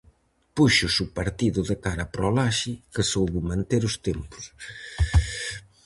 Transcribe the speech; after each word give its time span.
Púxose 0.55 0.99
o 1.05 1.11
partido 1.17 1.59
de 1.69 1.75
cara 1.85 2.05
para 2.11 2.29
o 2.29 2.33
Laxe, 2.37 2.73
que 2.93 3.03
soubo 3.11 3.47
manter 3.51 3.81
os 3.89 3.95
tempos. 4.07 4.43